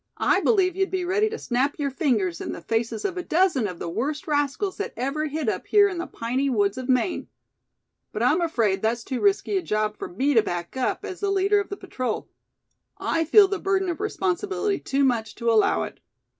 I 0.17 0.39
believe 0.39 0.75
you'd 0.75 0.89
be 0.89 1.05
ready 1.05 1.29
to 1.29 1.37
snap 1.37 1.77
your 1.77 1.91
fingers 1.91 2.41
in 2.41 2.53
the 2.53 2.61
faces 2.63 3.05
of 3.05 3.17
a 3.17 3.21
dozen 3.21 3.67
of 3.67 3.77
the 3.77 3.87
worst 3.87 4.25
rascals 4.27 4.77
that 4.77 4.95
ever 4.97 5.27
hid 5.27 5.47
up 5.47 5.67
here 5.67 5.87
in 5.87 5.99
the 5.99 6.07
piney 6.07 6.49
woods 6.49 6.75
of 6.79 6.89
Maine. 6.89 7.27
But 8.11 8.23
I'm 8.23 8.41
afraid 8.41 8.81
that's 8.81 9.03
too 9.03 9.21
risky 9.21 9.57
a 9.57 9.61
job 9.61 9.95
for 9.95 10.07
me 10.07 10.33
to 10.33 10.41
back 10.41 10.75
up, 10.75 11.05
as 11.05 11.19
the 11.19 11.29
leader 11.29 11.59
of 11.59 11.69
the 11.69 11.77
patrol. 11.77 12.27
I 12.97 13.25
feel 13.25 13.47
the 13.47 13.59
burden 13.59 13.89
of 13.89 13.99
responsibility 13.99 14.79
too 14.79 15.03
much 15.03 15.35
to 15.35 15.51
allow 15.51 15.83
it. 15.83 15.99